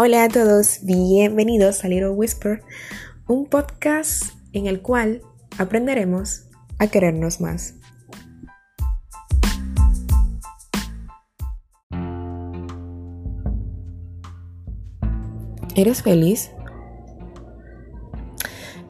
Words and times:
Hola 0.00 0.22
a 0.22 0.28
todos, 0.28 0.78
bienvenidos 0.84 1.84
a 1.84 1.88
Little 1.88 2.10
Whisper, 2.10 2.62
un 3.26 3.46
podcast 3.46 4.26
en 4.52 4.68
el 4.68 4.80
cual 4.80 5.22
aprenderemos 5.58 6.44
a 6.78 6.86
querernos 6.86 7.40
más. 7.40 7.74
¿Eres 15.74 16.04
feliz? 16.04 16.52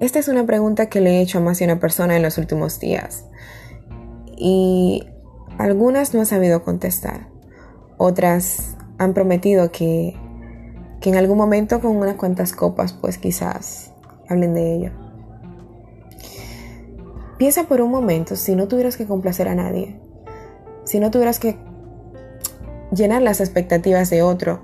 Esta 0.00 0.18
es 0.18 0.28
una 0.28 0.44
pregunta 0.44 0.90
que 0.90 1.00
le 1.00 1.12
he 1.12 1.22
hecho 1.22 1.38
a 1.38 1.40
más 1.40 1.58
de 1.58 1.64
una 1.64 1.80
persona 1.80 2.16
en 2.16 2.22
los 2.22 2.36
últimos 2.36 2.80
días 2.80 3.24
y 4.36 5.06
algunas 5.56 6.12
no 6.12 6.20
han 6.20 6.26
sabido 6.26 6.62
contestar, 6.64 7.30
otras 7.96 8.76
han 8.98 9.14
prometido 9.14 9.72
que 9.72 10.14
que 11.00 11.10
en 11.10 11.16
algún 11.16 11.38
momento 11.38 11.80
con 11.80 11.96
unas 11.96 12.16
cuantas 12.16 12.52
copas 12.52 12.92
pues 12.92 13.18
quizás 13.18 13.92
hablen 14.28 14.54
de 14.54 14.74
ello. 14.74 14.90
Piensa 17.38 17.64
por 17.64 17.80
un 17.80 17.90
momento 17.90 18.34
si 18.34 18.56
no 18.56 18.66
tuvieras 18.66 18.96
que 18.96 19.06
complacer 19.06 19.48
a 19.48 19.54
nadie, 19.54 20.00
si 20.84 20.98
no 20.98 21.10
tuvieras 21.10 21.38
que 21.38 21.56
llenar 22.90 23.22
las 23.22 23.40
expectativas 23.40 24.10
de 24.10 24.22
otro, 24.22 24.60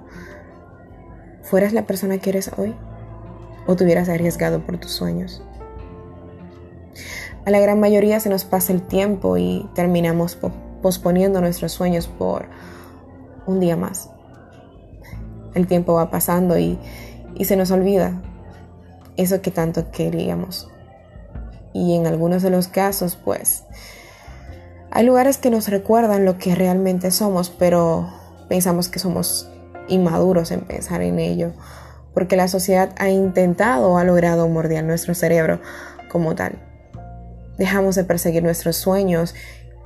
¿fueras 1.42 1.72
la 1.72 1.86
persona 1.86 2.18
que 2.18 2.30
eres 2.30 2.50
hoy? 2.56 2.74
¿O 3.66 3.76
te 3.76 3.84
hubieras 3.84 4.08
arriesgado 4.08 4.60
por 4.66 4.78
tus 4.78 4.90
sueños? 4.90 5.42
A 7.46 7.50
la 7.50 7.60
gran 7.60 7.78
mayoría 7.78 8.18
se 8.20 8.28
nos 8.28 8.44
pasa 8.44 8.72
el 8.72 8.82
tiempo 8.82 9.36
y 9.36 9.68
terminamos 9.74 10.36
posponiendo 10.82 11.40
nuestros 11.40 11.72
sueños 11.72 12.08
por 12.08 12.46
un 13.46 13.60
día 13.60 13.76
más 13.76 14.13
el 15.54 15.66
tiempo 15.66 15.94
va 15.94 16.10
pasando 16.10 16.58
y, 16.58 16.78
se 17.42 17.56
nos 17.56 17.70
olvida 17.72 18.22
eso 19.16 19.42
que 19.42 19.50
tanto 19.50 19.90
queríamos. 19.90 20.68
Y 21.72 21.96
en 21.96 22.06
algunos 22.06 22.42
de 22.42 22.50
los 22.50 22.68
casos, 22.68 23.16
pues, 23.16 23.64
hay 24.90 25.04
lugares 25.04 25.38
que 25.38 25.50
nos 25.50 25.68
recuerdan 25.68 26.24
lo 26.24 26.38
que 26.38 26.54
realmente 26.54 27.10
somos, 27.10 27.50
pero 27.50 28.08
pensamos 28.48 28.88
que 28.88 29.00
somos 29.00 29.48
inmaduros 29.88 30.52
en 30.52 30.60
pensar 30.60 31.02
en 31.02 31.18
ello, 31.18 31.52
porque 32.14 32.36
la 32.36 32.46
sociedad 32.46 32.90
ha 32.98 33.08
intentado 33.08 33.90
o 33.90 33.98
ha 33.98 34.04
logrado 34.04 34.48
morder 34.48 34.84
nuestro 34.84 35.14
cerebro 35.14 35.60
como 36.08 36.36
tal. 36.36 36.58
Dejamos 37.58 37.96
de 37.96 38.04
perseguir 38.04 38.42
nuestros 38.42 38.76
sueños 38.76 39.34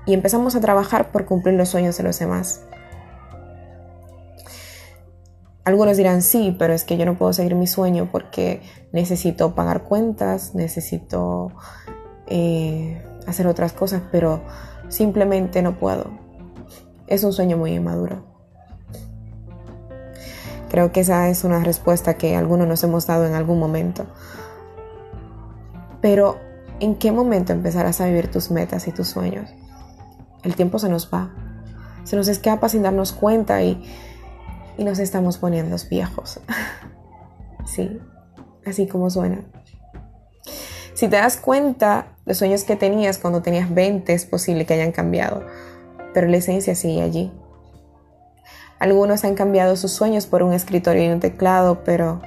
y 0.04 0.14
empezamos 0.14 0.54
a 0.54 0.60
trabajar 0.60 1.10
por 1.10 1.24
cumplir 1.24 1.54
los 1.54 1.70
sueños 1.70 1.96
de 1.96 2.02
los 2.02 2.18
demás. 2.18 2.62
Algunos 5.68 5.98
dirán, 5.98 6.22
sí, 6.22 6.56
pero 6.58 6.72
es 6.72 6.84
que 6.84 6.96
yo 6.96 7.04
no 7.04 7.18
puedo 7.18 7.34
seguir 7.34 7.54
mi 7.54 7.66
sueño 7.66 8.08
porque 8.10 8.62
necesito 8.90 9.54
pagar 9.54 9.82
cuentas, 9.82 10.54
necesito 10.54 11.52
eh, 12.26 13.04
hacer 13.26 13.46
otras 13.46 13.74
cosas, 13.74 14.00
pero 14.10 14.40
simplemente 14.88 15.60
no 15.60 15.78
puedo. 15.78 16.06
Es 17.06 17.22
un 17.22 17.34
sueño 17.34 17.58
muy 17.58 17.72
inmaduro. 17.72 18.24
Creo 20.70 20.90
que 20.90 21.00
esa 21.00 21.28
es 21.28 21.44
una 21.44 21.62
respuesta 21.62 22.14
que 22.14 22.34
algunos 22.34 22.66
nos 22.66 22.82
hemos 22.82 23.06
dado 23.06 23.26
en 23.26 23.34
algún 23.34 23.58
momento. 23.58 24.06
Pero, 26.00 26.38
¿en 26.80 26.94
qué 26.94 27.12
momento 27.12 27.52
empezarás 27.52 28.00
a 28.00 28.06
vivir 28.06 28.30
tus 28.30 28.50
metas 28.50 28.88
y 28.88 28.92
tus 28.92 29.08
sueños? 29.08 29.50
El 30.42 30.56
tiempo 30.56 30.78
se 30.78 30.88
nos 30.88 31.12
va. 31.12 31.30
Se 32.04 32.16
nos 32.16 32.26
escapa 32.28 32.70
sin 32.70 32.84
darnos 32.84 33.12
cuenta 33.12 33.62
y 33.62 33.84
y 34.78 34.84
nos 34.84 35.00
estamos 35.00 35.36
poniendo 35.36 35.76
viejos. 35.90 36.40
sí, 37.66 38.00
así 38.64 38.86
como 38.86 39.10
suena. 39.10 39.44
Si 40.94 41.08
te 41.08 41.16
das 41.16 41.36
cuenta, 41.36 42.16
los 42.24 42.38
sueños 42.38 42.64
que 42.64 42.76
tenías 42.76 43.18
cuando 43.18 43.42
tenías 43.42 43.72
20 43.72 44.12
es 44.12 44.24
posible 44.24 44.64
que 44.64 44.74
hayan 44.74 44.92
cambiado, 44.92 45.44
pero 46.14 46.28
la 46.28 46.38
esencia 46.38 46.74
sigue 46.74 47.02
allí. 47.02 47.32
Algunos 48.78 49.24
han 49.24 49.34
cambiado 49.34 49.76
sus 49.76 49.92
sueños 49.92 50.26
por 50.26 50.42
un 50.42 50.52
escritorio 50.52 51.04
y 51.04 51.08
un 51.08 51.20
teclado, 51.20 51.82
pero 51.84 52.22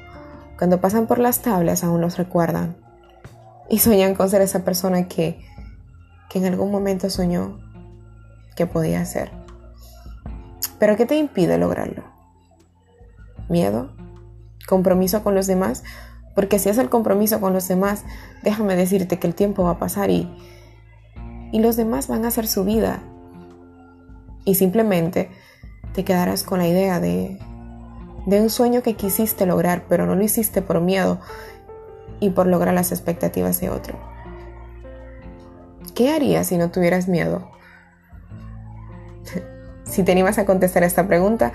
cuando 0.57 0.81
pasan 0.81 1.07
por 1.07 1.19
las 1.19 1.41
tablas 1.41 1.84
aún 1.84 2.01
los 2.01 2.17
recuerdan. 2.17 2.75
Y 3.69 3.79
sueñan 3.79 4.16
con 4.16 4.29
ser 4.29 4.41
esa 4.41 4.66
persona 4.66 5.07
que, 5.07 5.41
que 6.29 6.40
en 6.40 6.45
algún 6.45 6.72
momento 6.72 7.09
soñó 7.09 7.59
que 8.57 8.66
podía 8.66 9.06
ser. 9.06 9.31
Pero 10.78 10.97
¿qué 10.97 11.06
te 11.06 11.16
impide 11.16 11.57
lograrlo? 11.57 12.10
Miedo, 13.51 13.91
compromiso 14.67 15.23
con 15.23 15.35
los 15.35 15.45
demás, 15.45 15.84
porque 16.34 16.59
si 16.59 16.69
es 16.69 16.78
el 16.78 16.89
compromiso 16.89 17.39
con 17.39 17.53
los 17.53 17.67
demás, 17.67 18.03
déjame 18.41 18.75
decirte 18.75 19.19
que 19.19 19.28
el 19.28 19.35
tiempo 19.35 19.63
va 19.63 19.72
a 19.72 19.79
pasar 19.79 20.09
y, 20.09 20.28
y 21.51 21.59
los 21.59 21.75
demás 21.75 22.07
van 22.07 22.25
a 22.25 22.29
hacer 22.29 22.47
su 22.47 22.63
vida. 22.63 23.03
Y 24.45 24.56
simplemente 24.56 25.29
te 25.94 26.03
quedarás 26.03 26.44
con 26.44 26.59
la 26.59 26.67
idea 26.67 27.00
de, 27.00 27.38
de 28.25 28.41
un 28.41 28.50
sueño 28.50 28.81
que 28.81 28.95
quisiste 28.95 29.45
lograr, 29.45 29.84
pero 29.90 30.06
no 30.06 30.16
lo 30.16 30.23
hiciste 30.23 30.61
por 30.61 30.79
miedo 30.79 31.19
y 32.19 32.29
por 32.29 32.47
lograr 32.47 32.73
las 32.73 32.91
expectativas 32.91 33.59
de 33.59 33.69
otro. 33.69 34.00
¿Qué 35.95 36.11
harías 36.11 36.47
si 36.47 36.57
no 36.57 36.72
tuvieras 36.72 37.07
miedo? 37.07 37.51
si 39.84 40.03
te 40.03 40.11
animas 40.11 40.38
a 40.38 40.45
contestar 40.45 40.84
esta 40.84 41.07
pregunta, 41.07 41.51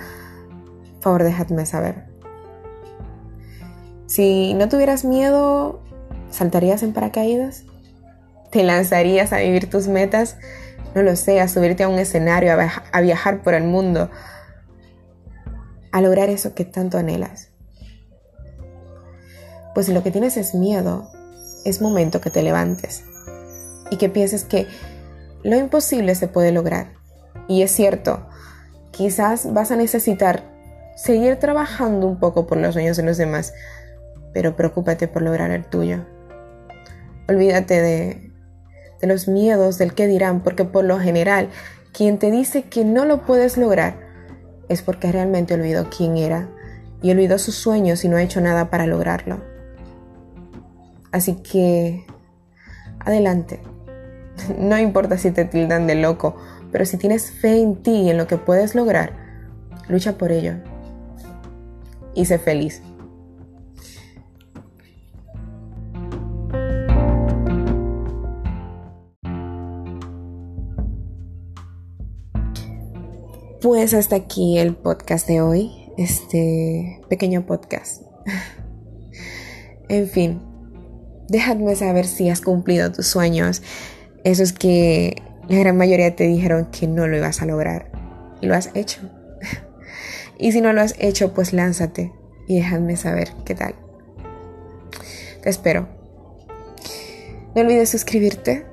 favor 1.07 1.23
déjame 1.23 1.67
saber. 1.67 2.03
Si 4.07 4.55
no 4.55 4.69
tuvieras 4.69 5.05
miedo, 5.05 5.81
¿saltarías 6.31 6.83
en 6.83 6.93
paracaídas? 6.93 7.63
¿Te 8.51 8.65
lanzarías 8.65 9.33
a 9.33 9.39
vivir 9.39 9.71
tus 9.71 9.87
metas? 9.87 10.37
No 10.97 11.03
lo 11.03 11.15
sé, 11.15 11.41
a 11.41 11.47
subirte 11.47 11.85
a 11.85 11.89
un 11.89 12.01
escenario, 12.01 12.53
a 12.93 13.01
viajar 13.01 13.43
por 13.43 13.55
el 13.55 13.63
mundo, 13.63 14.11
a 15.93 16.01
lograr 16.01 16.29
eso 16.29 16.55
que 16.55 16.65
tanto 16.65 16.99
anhelas. 16.99 17.51
Pues 19.75 19.87
si 19.87 19.93
lo 19.93 20.03
que 20.03 20.11
tienes 20.11 20.37
es 20.37 20.57
miedo, 20.57 21.09
es 21.65 21.81
momento 21.81 22.21
que 22.21 22.31
te 22.31 22.43
levantes 22.43 23.05
y 23.93 23.97
que 23.97 24.09
pienses 24.09 24.43
que 24.43 24.67
lo 25.45 25.55
imposible 25.57 26.17
se 26.17 26.27
puede 26.27 26.51
lograr. 26.51 26.95
Y 27.47 27.63
es 27.63 27.71
cierto, 27.71 28.27
quizás 28.91 29.53
vas 29.53 29.71
a 29.71 29.77
necesitar 29.77 30.56
seguir 30.97 31.37
trabajando 31.37 32.07
un 32.09 32.19
poco 32.19 32.47
por 32.47 32.59
los 32.59 32.73
sueños 32.75 32.97
de 32.97 33.05
los 33.05 33.19
demás, 33.19 33.55
pero 34.33 34.57
preocúpate 34.57 35.07
por 35.07 35.23
lograr 35.23 35.53
el 35.53 35.65
tuyo. 35.65 36.05
Olvídate 37.29 37.81
de, 37.81 38.33
los 39.03 39.29
miedos 39.29 39.79
del 39.79 39.95
que 39.95 40.09
dirán, 40.09 40.43
porque 40.43 40.65
por 40.65 40.85
lo 40.85 40.99
general, 40.99 41.51
quien 41.93 42.19
te 42.19 42.31
dice 42.31 42.65
que 42.65 42.85
no 42.85 43.05
lo 43.05 43.25
puedes 43.25 43.57
lograr 43.57 43.95
es 44.69 44.83
porque 44.83 45.13
realmente 45.13 45.55
olvidó 45.55 45.89
quién 45.97 46.17
era 46.17 46.49
y 47.03 47.13
olvidó 47.13 47.39
sus 47.39 47.55
sueños 47.55 48.05
y 48.05 48.09
no 48.09 48.17
ha 48.17 48.23
hecho 48.23 48.41
nada 48.41 48.69
para 48.71 48.87
lograrlo. 48.87 49.41
Así 51.13 51.37
que, 51.37 52.05
adelante. 52.99 53.61
No 54.59 54.79
importa 54.79 55.17
si 55.17 55.31
te 55.31 55.47
tildan 55.47 55.87
de 55.87 55.95
loco, 55.95 56.37
pero 56.71 56.85
si 56.85 56.99
tienes 56.99 57.31
fe 57.31 57.63
en 57.63 57.83
ti 57.83 58.03
y 58.03 58.11
en 58.11 58.19
lo 58.19 58.27
que 58.27 58.37
puedes 58.37 58.75
lograr, 58.75 59.13
lucha 59.89 60.19
por 60.19 60.31
ello 60.31 60.57
y 62.17 62.25
sé 62.25 62.39
feliz. 62.41 62.83
Pues 73.61 73.95
hasta 73.95 74.17
aquí 74.17 74.59
el 74.59 74.75
podcast 74.77 75.27
de 75.29 75.41
hoy, 75.41 75.73
este 75.97 77.01
pequeño 77.09 77.47
podcast. 77.47 78.03
en 79.89 80.09
fin, 80.09 80.41
déjame 81.29 81.75
saber 81.75 82.07
si 82.07 82.29
has 82.29 82.41
cumplido 82.41 82.93
tus 82.93 83.07
sueños, 83.07 83.63
esos 84.25 84.53
que 84.53 85.23
la 85.49 85.59
gran 85.59 85.77
mayoría 85.77 86.15
te 86.15 86.25
dijeron 86.25 86.67
que 86.67 86.87
no 86.87 87.07
lo 87.07 87.17
ibas 87.17 87.43
a 87.43 87.47
lograr 87.47 87.91
y 88.41 88.47
lo 88.47 88.55
has 88.55 88.71
hecho. 88.75 89.16
Y 90.39 90.53
si 90.53 90.61
no 90.61 90.73
lo 90.73 90.81
has 90.81 90.95
hecho, 90.99 91.33
pues 91.33 91.53
lánzate 91.53 92.13
y 92.47 92.57
déjame 92.57 92.97
saber 92.97 93.33
qué 93.45 93.55
tal. 93.55 93.75
Te 95.43 95.51
espero. 95.51 95.89
No 97.55 97.63
olvides 97.63 97.89
suscribirte, 97.89 98.67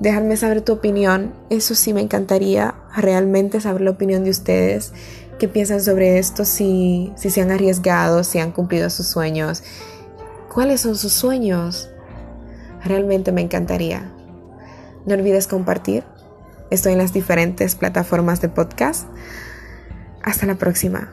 dejarme 0.00 0.36
saber 0.36 0.60
tu 0.60 0.74
opinión. 0.74 1.34
Eso 1.50 1.74
sí 1.74 1.92
me 1.92 2.02
encantaría 2.02 2.74
realmente 2.94 3.60
saber 3.60 3.80
la 3.80 3.92
opinión 3.92 4.24
de 4.24 4.30
ustedes. 4.30 4.92
¿Qué 5.38 5.48
piensan 5.48 5.82
sobre 5.82 6.18
esto? 6.18 6.44
Si, 6.44 7.12
si 7.16 7.30
se 7.30 7.42
han 7.42 7.50
arriesgado, 7.50 8.24
si 8.24 8.38
han 8.38 8.52
cumplido 8.52 8.90
sus 8.90 9.06
sueños. 9.06 9.62
¿Cuáles 10.52 10.80
son 10.80 10.96
sus 10.96 11.12
sueños? 11.12 11.90
Realmente 12.84 13.32
me 13.32 13.42
encantaría. 13.42 14.12
No 15.04 15.14
olvides 15.14 15.46
compartir. 15.46 16.04
Estoy 16.70 16.92
en 16.92 16.98
las 16.98 17.12
diferentes 17.12 17.74
plataformas 17.74 18.40
de 18.40 18.48
podcast. 18.48 19.06
Hasta 20.26 20.44
la 20.44 20.56
próxima. 20.56 21.08